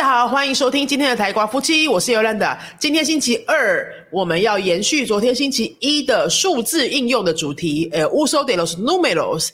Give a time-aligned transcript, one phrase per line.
[0.00, 2.58] 大家好，欢迎收听今天的台瓜夫妻，我是尤兰达。
[2.78, 9.50] 今天星期二，我们要延续昨天星期一的数字应用的主题，呃，uso de los números。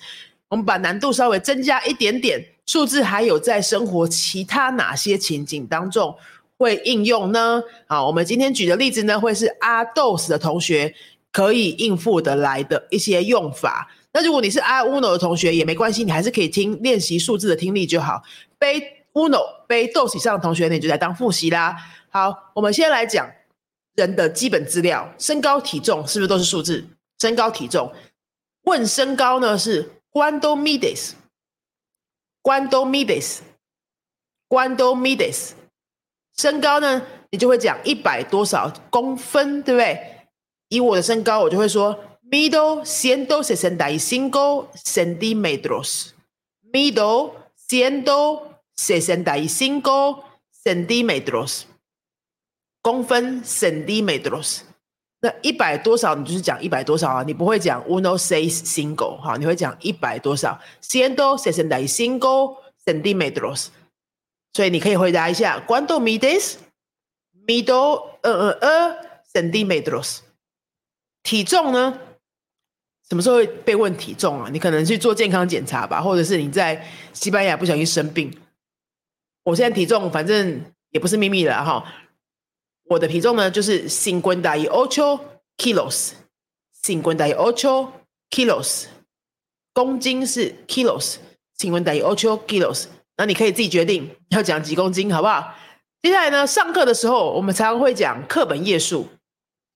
[0.49, 6.15] 我们把难度稍微增加一点点，数字还有在生活其他哪些情景当中
[6.57, 7.61] 会应用呢？
[7.89, 10.95] 好，我们今天举的例子呢，会是阿豆斯的同学
[11.33, 13.91] 可以应付得来的一些用法。
[14.13, 18.23] 那如果你是阿乌诺的同学也没关系，你还是可以听练习数字的听力就好。
[18.61, 18.93] 背。
[19.17, 21.75] uno 背 dos 以上的同学，你就来当复习啦。
[22.11, 23.27] 好，我们先来讲
[23.95, 26.87] 人的基本资料，身高体重是不是都是数字？
[27.19, 27.91] 身高体重，
[28.65, 35.53] 问身高呢是 cuando medes，cuando medes，cuando medes
[36.37, 37.07] 身高呢？
[37.31, 39.99] 你就会讲一百多少公分，对不对？
[40.69, 41.99] 以我的身高，我就会说
[42.31, 46.11] middle ciento sesenta y cinco centímetros。
[46.71, 47.33] middle
[47.69, 48.43] ciento
[48.77, 50.25] sesenta y cinco
[50.65, 51.63] centímetros，
[52.83, 54.61] 公分 centímetros，
[55.21, 56.15] 那一百多少？
[56.15, 57.23] 你就是讲一百多少啊？
[57.23, 63.69] 你不会讲 uno sesenta y cinco，哈，你会讲一百多少？ciento sesenta y cinco centímetros。
[64.53, 68.97] 所以你可以回答一下 cuánto mides？mido 呃呃呃
[69.33, 70.19] centímetros。
[71.23, 71.99] 体重呢？
[73.09, 74.49] 什么时候会被问体重啊？
[74.51, 78.33] 你可能去做健康检查吧，或者是你在西班牙不小心生病。
[79.47, 81.85] 我现在体重反正也不是秘密了哈，
[82.87, 85.21] 我的体重呢就是 cincuenta y ocho
[85.57, 87.91] kilos，cincuenta y ocho
[88.29, 88.87] kilos，
[89.73, 92.87] 公斤是 kilos，cincuenta y ocho kilos，
[93.17, 95.55] 那你可以自己决定要讲几公斤，好不好？
[96.03, 99.07] 接下来呢，上课的时候我们常常会讲课本页数，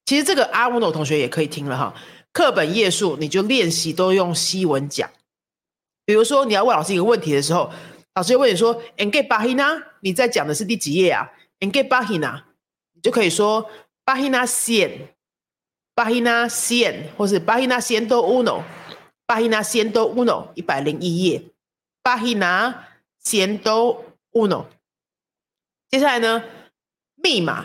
[0.04, 1.94] 其实这个阿乌诺同学也可以听了哈，
[2.32, 5.08] 课本页数你就练习都用西文讲，
[6.04, 7.70] 比如说你要问老师一个问题的时候。
[8.14, 9.80] 老师问你说：“En qué página？
[10.00, 11.30] 你在讲的是第几页啊
[11.60, 12.42] ？En qué página？
[12.92, 13.70] 你就可以说
[14.04, 21.40] página cien，página cien，或是 página ciento uno，página ciento uno，一百零一页
[22.02, 22.74] ，página
[23.24, 23.98] ciento
[24.32, 24.64] uno。
[25.88, 26.42] 接下来呢，
[27.14, 27.64] 密码，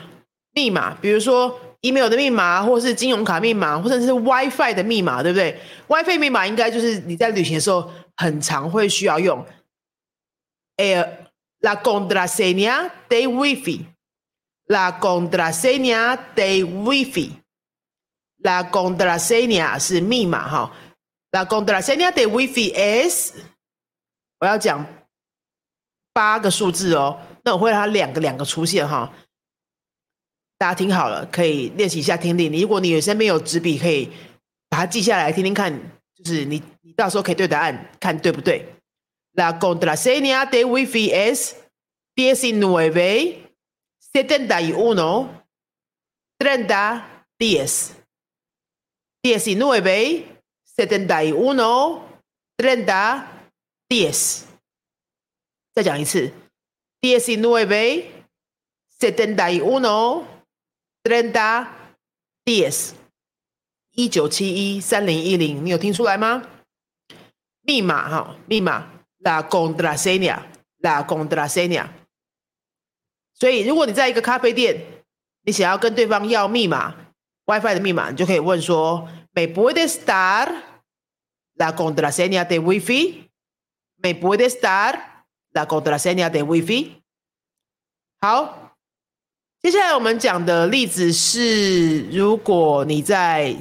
[0.54, 9.44] 密码，比如说 email 的密码，或是金融卡密码，或者是 WiFi 的密码，对不对？WiFi 密码应该就是你在旅行的时候很常会需要用。”
[10.78, 11.04] Eh,
[11.60, 13.88] la contraseña de Wi-Fi.
[14.68, 17.32] La contraseña de Wi-Fi.
[18.38, 20.72] La contraseña 是密码哈。
[21.32, 23.34] La contraseña de Wi-Fi S.
[24.40, 24.86] 我要讲
[26.14, 29.12] 八个数字哦，那我会让它两个两个出现哈。
[30.58, 32.50] 大家听好了，可以练习一下听力。
[32.50, 34.12] 你如果你有身边有纸笔，可以
[34.70, 35.74] 把它记下来听听看，
[36.16, 38.75] 就是你你到时候可以对答案看对不对。
[39.36, 41.58] La contraseña de Wi-Fi es
[42.16, 43.52] 19
[44.00, 45.30] 71
[46.40, 47.96] 30 10.
[49.24, 50.26] 19
[50.64, 52.02] 71
[52.58, 53.28] 30
[53.90, 54.46] 10.
[55.74, 56.32] 再讲一次
[57.02, 58.06] ，19
[58.98, 60.26] 71
[61.04, 61.68] 30
[62.46, 62.94] 10.
[63.92, 66.42] 一九七一三零一零，你有听出来吗？
[67.64, 68.95] 密码哈，密码。
[69.26, 71.88] La contraseña，la contraseña。
[73.34, 74.80] 所以，如果你在一个咖啡店，
[75.42, 76.94] 你想要跟对方要密码
[77.48, 80.48] ，WiFi 的密码，你就可以问说：“¿Me puedes dar
[81.56, 87.02] la contraseña de Wi-Fi？”“¿Me puedes dar la contraseña de Wi-Fi？”
[88.22, 88.78] 好，
[89.60, 93.56] 接下来我们讲的例子是：如果你在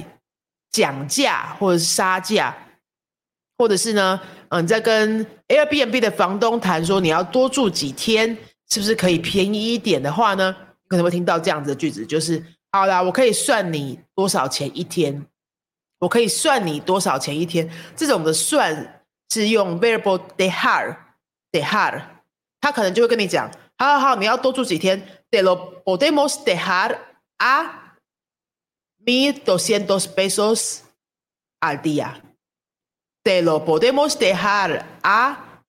[0.69, 2.55] 讲价或者是杀价，
[3.57, 4.21] 或者是呢？
[4.49, 8.37] 嗯，你在跟 Airbnb 的房东谈说你要多住几天，
[8.69, 10.55] 是不是可以便宜一点的话呢？
[10.83, 15.25] 你可能会听到这样子的句子，就是好啦，我可以算你多少钱一天，
[15.99, 17.69] 我可以算你多少钱一天。
[17.95, 20.95] 这种的算是用 variable de hard
[21.51, 22.01] de hard，
[22.61, 26.97] 他可能就会跟你讲，好好好，你要多住几天，de lo podemos dejar
[27.37, 27.95] a
[29.03, 30.81] mil doscientos pesos
[31.61, 32.09] al día。
[33.24, 35.62] te lo podemos dejar a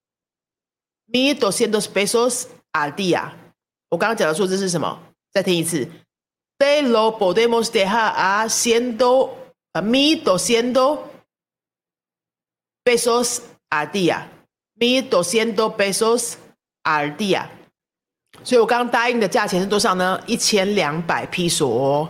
[1.07, 3.31] mil doscientos pesos al día。
[3.89, 4.97] 我刚刚讲的数字是什么？
[5.33, 5.87] 再听一次，
[6.57, 9.31] te lo podemos dejar a ciento
[9.73, 10.99] a mil doscientos
[12.83, 16.37] pesos al día。mil doscientos pesos
[16.83, 17.47] al día。
[18.43, 20.19] 所以我刚刚答应的价钱是多少呢？
[20.25, 22.09] 一千两百披索。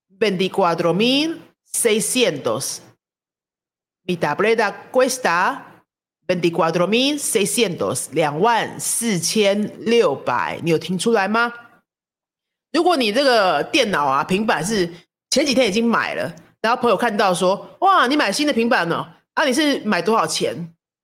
[0.09, 2.81] Veinticuatro mil seiscientos.
[4.03, 5.66] Mi tableta cuesta
[6.27, 8.07] veinticuatro mil seiscientos.
[8.11, 11.51] 两万四千六百，你有听出来吗？
[12.73, 14.91] 如果你这个电脑啊、平板是
[15.29, 19.07] 前几天已经买了，然后朋友看到说：“哇，你买新的平板呢？
[19.33, 20.53] 啊，你是买多少钱？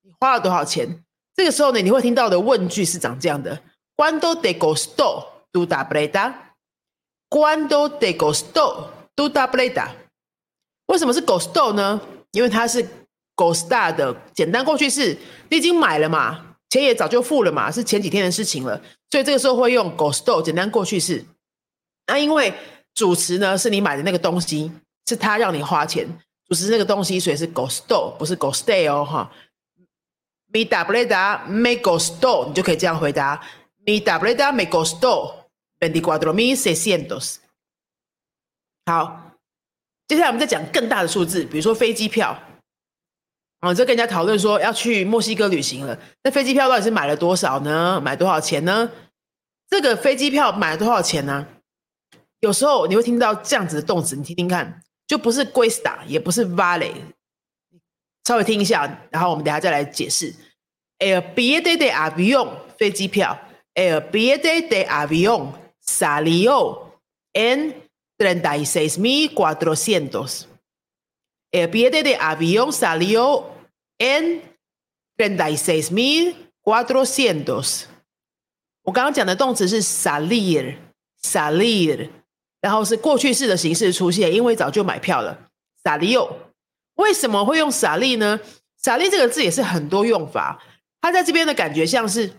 [0.02, 1.02] 你花了多少钱？”
[1.34, 3.60] 这个时候呢，你会听到的问句是长这样的
[3.96, 9.88] ：“Cuánto te costó tu tableta？”“Cuánto te costó tu tableta？”
[10.86, 12.00] 为什么是 costó 呢？
[12.32, 12.86] 因为它是
[13.36, 15.16] costa 的简单过去式，
[15.50, 21.24] 你已经买了嘛，钱也早就付了嘛，是前几天的事情了，所以这个时候会用 go store 简单过去式。
[22.06, 22.52] 那因为
[22.94, 24.70] 主词呢是你买的那个东西，
[25.06, 26.06] 是他让你花钱，
[26.48, 29.30] 主词那个东西，所以是 go store，不是 go stay 哦，哈。
[30.52, 33.42] Mi tableta me costó，你就可以这样回答。
[33.84, 35.48] Mi tableta me costó
[35.80, 37.38] veinticuatro mil seiscientos。
[38.86, 39.32] 好，
[40.06, 42.38] 接下来我们再讲更大的数字，比如说飞机票。
[43.64, 47.98] 啊，这跟人家讨论说要去墨西哥旅行了，那飞机票到底是买了多少呢？
[47.98, 48.90] 买多少钱呢？
[49.70, 51.46] 这个飞机票买了多少钱呢？
[52.40, 56.92] 有时候你会听到这样子的动词，你听听看，就不是 g u e s t a 也不是 vale。
[58.24, 60.34] 稍微听一下，然后我们等下再来解释。
[60.98, 63.38] El billete de avión 飞机票
[63.74, 67.00] ，El billete de avión salió
[67.32, 67.74] en
[68.18, 70.48] treinta y seis mil cuatrocientos.
[71.50, 73.53] El billete de avión salió
[73.98, 74.42] en
[75.16, 77.84] treinta y seis mil cuatrocientos.
[78.82, 82.10] 我刚刚讲的动词是 salir，salir，
[82.60, 85.38] 然后是过去式的形式出现，因为早就买票了。
[85.82, 86.34] salio
[86.96, 88.40] 为什么会用傻利呢？
[88.82, 90.62] 傻利这个字也是很多用法，
[91.00, 92.30] 它在这边的感觉像是，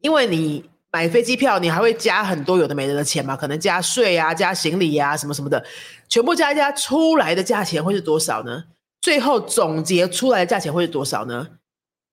[0.00, 5.64] 因为你买飞机票，你还会加很多有的没的的钱嘛，可能加税啊、加行李啊什么什么的，
[6.08, 8.64] 全部加一加出来的价钱会是多少呢？
[9.00, 11.48] 最后总结出来的价钱会是多少呢？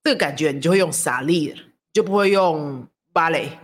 [0.02, 1.54] 这个感觉你就会用傻利，
[1.92, 3.58] 就不会用芭蕾，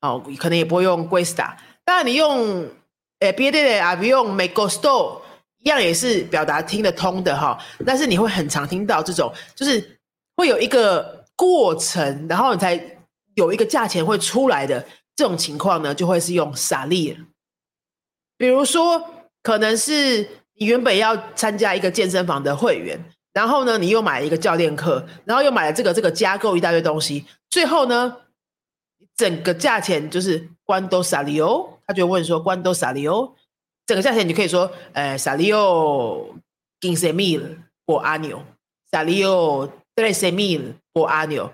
[0.00, 1.56] 哦，可能也不会用 Guesta。
[1.84, 2.68] 当然你用
[3.20, 5.22] 诶别的啊，不用 Make Store。
[5.62, 10.00] 一样也是表达听得通的哈，但是你会很常听到这种，就是
[10.34, 12.82] 会有一个过程，然后你才
[13.34, 14.82] 有一个价钱会出来的
[15.14, 17.14] 这种情况呢，就会是用傻利。
[18.38, 19.06] 比如说，
[19.42, 20.26] 可能是
[20.60, 23.02] 你原本要参加一个健身房的会员，
[23.32, 28.14] 然后呢，你又买了一个教练课，然后又买了这个这个加购一大堆东西，最后呢，
[29.16, 33.32] 整个价钱就是关都傻利哦，他就问说关都傻利哦。
[33.86, 36.34] 整个价钱你可以说，呃，salio
[36.78, 41.50] quince mil por año，salio trece mil por año，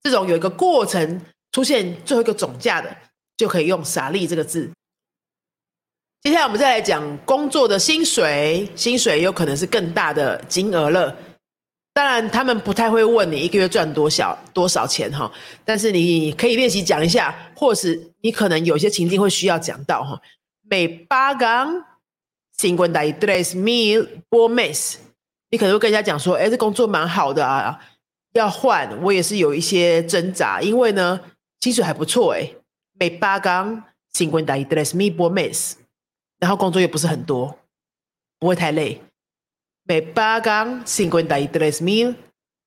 [0.00, 2.96] 这种有一个过程出现最后一个总价的，
[3.36, 4.70] 就可以用 sali 这个字。
[6.20, 11.16] 接下来我们再来讲工作的薪水，薪水有可能是更大的金额了。
[11.94, 15.30] 当然，他们不太会问你一个月赚多少多少钱哈，
[15.64, 20.20] 但是你可以练习讲一下，或是你可能有些情境会需要讲到哈。
[20.68, 21.84] Me pagan
[22.56, 24.96] cincuenta y tres mil por mes。
[25.50, 27.78] 你可能会跟人家讲说，哎，这工作蛮好的啊，
[28.34, 31.18] 要换，我也是有一些挣扎，因为呢，
[31.60, 32.50] 薪水还不错哎，
[32.98, 35.72] 每八缸 cincuenta y tres mil por mes，
[36.38, 37.58] 然后工作又不是很多，
[38.38, 39.00] 不会太累。
[39.84, 42.14] 每八缸 cincuenta y tres mil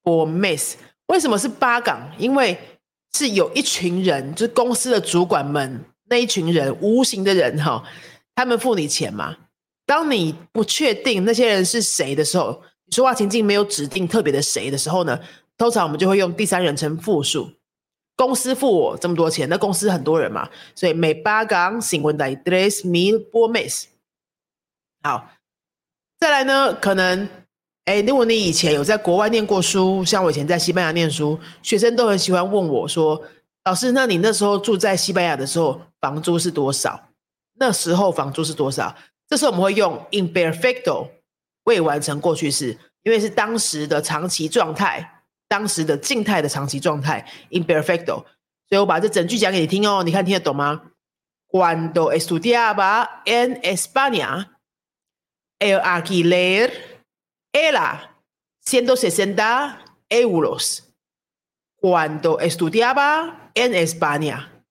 [0.04, 0.74] por mes，
[1.08, 2.12] 为什么是八港？
[2.18, 2.58] 因为
[3.14, 7.84] 是有一群人，就是公司的主管们那一群人，无形的人哈，
[8.36, 9.38] 他们付你钱嘛。
[9.86, 15.20] 当你不确定那些人是谁的时候，你说话情境没有指定特别的谁的时候呢，
[15.58, 17.52] 通常我们就会用第三人称复数。
[18.22, 23.86] 公司付我这么多钱，那公司很多人嘛，所以每八港 cincuenta y tres mil por mes。
[25.02, 25.28] 好，
[26.20, 27.28] 再来呢，可能。
[27.86, 33.20] 哎，如果你以前有在国外念过书，像我以前在西班牙念书，学生都很喜欢问我说
[33.66, 37.10] ：“老师，那你那时候住在西班牙的时候，房租是多少？
[37.60, 38.96] 那时候房租是多少？”
[39.28, 41.08] 这时候我们会用 imperfecto
[41.64, 48.25] 未完成过去式，因为是当时的长期状态，当时的静态的长期状态 imperfecto。
[48.69, 50.91] 所以我把这整句讲给你听哦，你看听得懂吗？
[51.49, 54.59] Cuando estudiaba en España,
[55.59, 56.73] el alquiler
[57.53, 58.17] era
[58.65, 59.79] 160
[60.09, 60.83] euros.
[61.81, 64.65] Cuando estudiaba en España,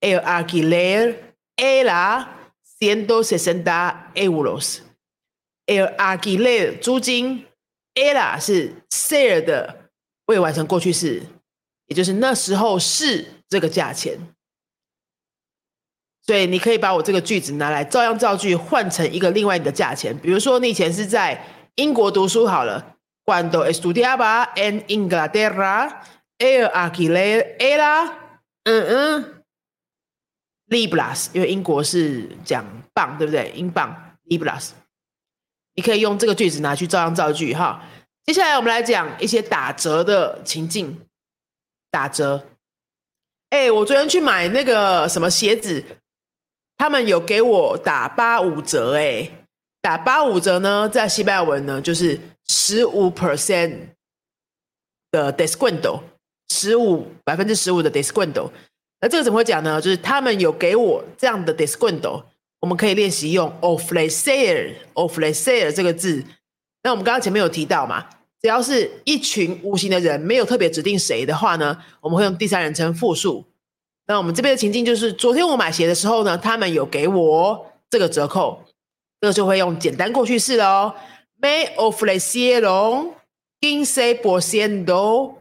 [0.00, 4.82] el alquiler era 160 euros.
[5.66, 7.46] El alquiler 租金
[7.94, 9.79] era 是 ser 的
[10.25, 11.23] 未完成过去式，
[11.87, 14.17] 也就是那时候是这个价钱。
[16.23, 20.17] 所以你可以把我这个句子拿来照样造句，换成一个另外的价钱。
[20.19, 22.95] 比如说，你以前是在英国读书好了。
[23.25, 26.01] Cuando estudiaba en Inglaterra,
[26.37, 28.11] el alquiler era
[28.63, 29.43] 嗯嗯
[30.67, 33.51] libras，因为英国是讲镑，对不对？
[33.55, 34.71] 英镑 libras。
[35.75, 37.83] 你可以用这个句子拿去照样造句哈。
[38.25, 40.99] 接下来我们来讲一些打折的情境。
[41.89, 42.47] 打折。
[43.49, 45.83] 哎，我昨天去买那个什么鞋子，
[46.77, 49.29] 他们有给我打八五折哎。
[49.81, 53.87] 打八五折呢，在西班牙文呢就是十五 percent
[55.11, 56.01] 的 descuento，
[56.49, 58.51] 十五百分之十五的 descuento。
[59.01, 59.81] 那这个怎么会讲呢？
[59.81, 62.23] 就是他们有给我这样的 descuento，
[62.59, 66.23] 我们可以练习用 ofrecer，ofrecer 这个字。
[66.83, 68.07] 那我们刚刚前面有提到嘛，
[68.41, 73.45] 只要是一群无形的人，没有特别指定谁的话呢，我们会用第三人称复数。
[74.07, 78.63] 那我们这边的情境就是，昨天我买鞋的时候呢，他们有给我这个折扣。
[79.21, 80.95] 这个就会用简单过去式了哦。
[81.39, 83.13] Me ofrecieron
[83.61, 85.35] quince por ciento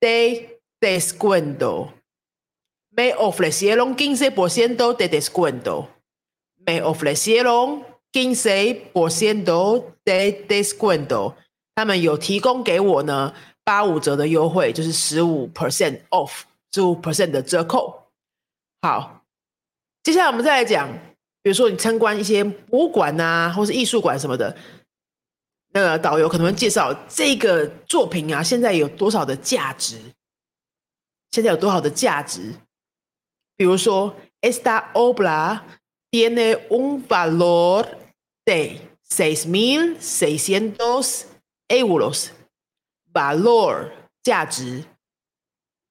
[0.00, 1.88] de descuento.
[2.96, 5.88] Me ofrecieron quince por ciento de descuento.
[6.66, 11.34] Me ofrecieron quince por ciento de descuento.
[11.74, 16.42] 他们有提供给我呢八五折的优惠，就是十五 percent off，
[16.72, 18.08] 十五 percent 的折扣。
[18.82, 19.24] 好，
[20.02, 20.88] 接下来我们再来讲。
[21.44, 24.56] 比如说，你参观一些博物馆啊，或是艺术馆什么的，
[25.74, 29.98] 那个导游可能会介绍这个作品啊，现在有多少的价值？
[31.32, 32.54] 现在有多少的价值？
[33.56, 35.62] 比如说，esta obra
[36.12, 37.84] tiene un valor
[38.45, 41.25] de seis mil seiscientos
[41.67, 43.91] euros。valor
[44.23, 44.85] 价值，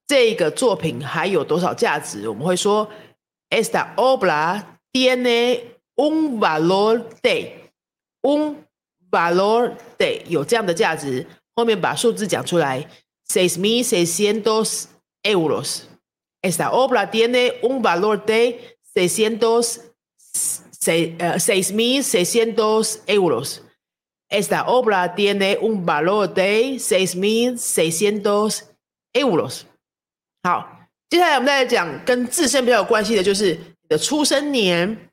[0.06, 2.28] 这个作品还有多少价值？
[2.28, 2.90] 我们会说，
[3.50, 5.60] esta obra。tiene
[5.94, 7.70] un valor de
[8.22, 8.64] un
[9.10, 12.88] valor de 有这样的价值，后面把数字讲出来，
[13.28, 14.86] seis mil seiscientos
[15.22, 19.80] euros。Esta obra tiene un valor de seiscientos
[20.80, 28.64] seis seis mil seiscientos euros。Esta obra tiene un valor de seis mil seiscientos
[29.12, 29.62] euros。
[30.42, 33.58] 好，接下来我们再来讲跟自身比较有关系的，就是
[33.88, 35.10] 的出生年，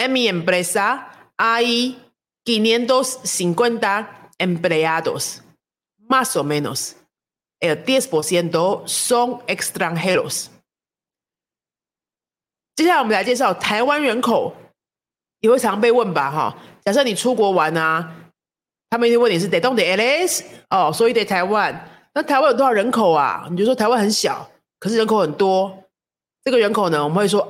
[0.03, 1.97] Emi empresa hay
[2.45, 5.41] 550 empleados,
[6.09, 6.95] más o menos.
[7.59, 10.49] El 10% son extranjeros.
[12.75, 14.55] 接下来我们来介绍台湾人口，
[15.41, 16.31] 也会常被问吧？
[16.31, 18.15] 哈，假设你出国玩啊，
[18.89, 21.87] 他们一定问你是 “de d o n e l s 哦，所以得台湾。
[22.13, 23.47] 那台湾有多少人口啊？
[23.51, 25.77] 你就说台湾很小，可是人口很多。
[26.43, 27.47] 这个人口呢，我们会说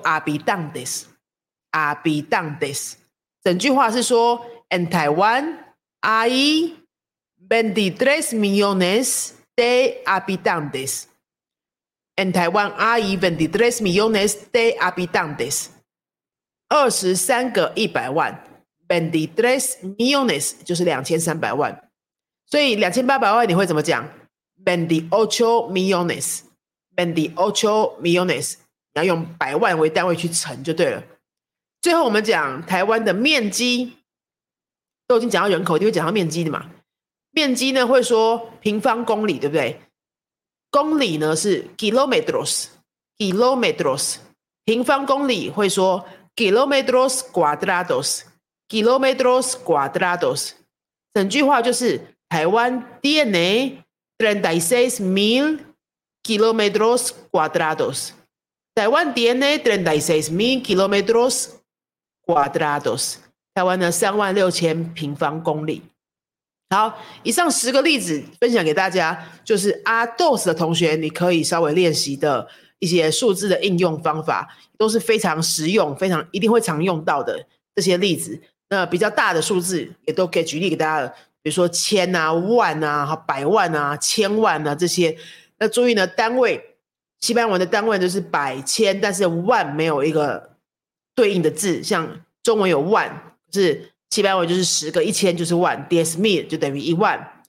[1.71, 2.97] a b i d a n d e s。
[3.43, 5.57] 整句话是说：“En Taiwan
[6.01, 6.73] hay
[7.47, 11.05] veintitrés millones de habitantes。
[12.15, 15.67] En Taiwan hay veintitrés millones de habitantes。
[16.69, 18.43] 二十三个一百万
[18.87, 21.89] ，veintitrés millones 就是两千三百万。
[22.45, 24.07] 所以两千八百万你会怎么讲
[24.63, 28.55] ？veintiocho millones，veintiocho millones，
[28.93, 31.03] 你要用百万为单位去乘就对了。
[31.81, 33.93] 最后我们讲台湾的面积，
[35.07, 36.69] 都已经讲到人口，就会讲到面积的嘛。
[37.31, 39.81] 面积呢会说平方公里，对不对？
[40.69, 44.17] 公里呢是 kilometros，kilometros，
[44.65, 50.51] 平方公里会说 kilometros cuadrados，kilometros cuadrados。
[51.13, 53.83] 整句话就是台湾 DNA。
[54.21, 55.57] 36 mil
[56.23, 58.13] kilometros cuadrados.
[58.75, 61.60] Taiwán tiene 36 mil kilometros
[62.25, 63.15] cuadrados.
[63.53, 65.81] 台湾呢三万六千平方公里。
[66.69, 72.47] 好，以上十个例子分享给大家，就是阿 dos 的同学，你可以稍微练习的
[72.79, 77.45] 一些数字的应用方法，都是非常实用、非常一定会常用到的
[77.75, 78.39] 这些例子。
[78.69, 81.13] 那比较大的数字也都可以举例给大家。
[81.43, 85.17] 比如说千啊、万啊、百万啊、千万啊这些，
[85.57, 86.75] 那注意呢，单位
[87.19, 90.50] 西班牙文的单位就是百千，但是万没有一个
[91.15, 97.43] 对应的字，像中文有万，是西班牙文就是十个一千就是万，diez mil 就等于一万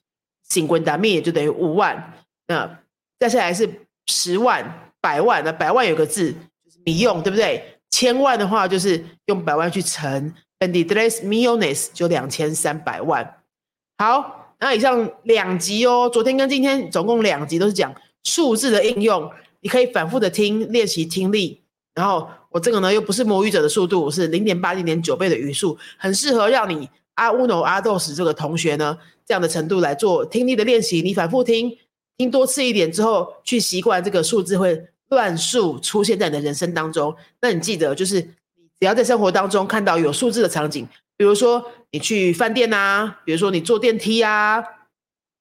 [0.47, 2.13] c i n q u a m i 就等于五万。
[2.47, 2.79] 那
[3.19, 3.69] 再下来是
[4.07, 7.79] 十万、百万，那百万有个字就是米用，对不对？
[7.89, 13.37] 千万的话就是用百万去乘，veintitrés millones 就两千三百万。
[13.97, 21.62] 好，那以上两集哦，昨天跟今天总共两集都是讲数字的应用，你可以反复的听练习听力。
[21.95, 31.01] 然后我这个呢又不是母语者的速度，是零点八零点九倍的语速，很适合让你阿乌诺阿豆斯这个同学呢这样的程度来做听力的练习。
[31.01, 31.77] 你反复听
[32.17, 37.15] 听多次一点之后，去习惯这个数字会乱数出现在你的人生当中。
[37.41, 40.87] 那你记得就是，只要在生活当中看到有数字的场景。
[41.15, 44.55] 比如说你去饭店呐，比如说你坐电梯啊，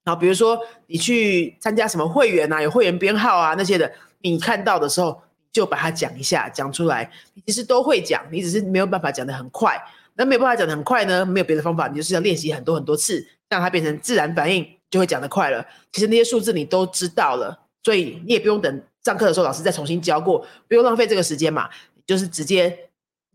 [0.04, 7.10] 然后比如说你去参加什么会员啊，有会员编号啊那些的，你看到的时候就把它讲一下，讲出来。
[7.46, 9.80] 其实都会讲，你只是没有办法讲的很快。
[10.14, 15.64] 那没有办法讲的很快呢，没有别的方法，你就是要练习很多很多次，让它变成自然反应，就会讲得快了。
[15.90, 21.68] 其实那些数字你都知道了，所以你也不用等上课的时候老师再重新教过，不用浪费这个时间嘛，
[22.06, 22.78] 就是直接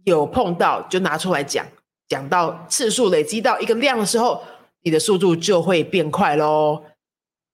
[0.03, 1.65] 有碰到就拿出来讲。
[2.07, 4.41] 讲到次数累积到一个量的时候，
[4.83, 6.83] 你的速度就会变快喽。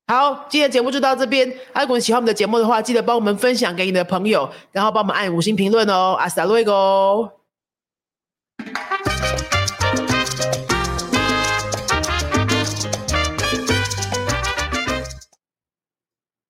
[0.05, 7.31] 好，今天节目就到这边，如果你喜欢我们的节目的话，记得帮我们分享给你的朋友，然后帮我们按五星评论哦，阿萨瑞哦。